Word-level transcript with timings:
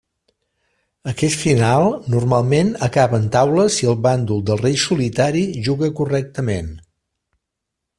Aquest 1.11 1.37
final 1.41 1.89
normalment 2.15 2.73
acaba 2.89 3.19
en 3.25 3.29
taules 3.37 3.79
si 3.79 3.93
el 3.95 4.01
bàndol 4.09 4.45
del 4.51 4.61
rei 4.67 4.83
solitari 4.89 5.49
juga 5.71 5.95
correctament. 6.03 6.77